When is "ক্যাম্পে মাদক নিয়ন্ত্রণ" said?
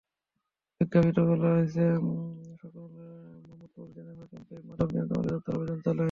4.31-5.19